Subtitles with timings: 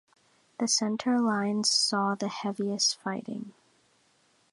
[0.57, 3.53] The centre lines saw the heaviest fighting.